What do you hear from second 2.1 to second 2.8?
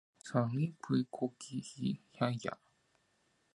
hayocaaaj.